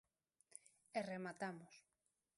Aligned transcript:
E 0.99 0.99
rematamos. 1.11 1.73